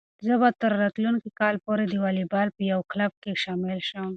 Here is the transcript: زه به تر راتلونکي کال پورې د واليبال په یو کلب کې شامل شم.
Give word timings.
زه 0.25 0.33
به 0.41 0.49
تر 0.61 0.71
راتلونکي 0.81 1.29
کال 1.39 1.55
پورې 1.65 1.85
د 1.87 1.93
واليبال 2.03 2.47
په 2.57 2.61
یو 2.71 2.79
کلب 2.91 3.11
کې 3.21 3.33
شامل 3.43 3.79
شم. 3.89 4.09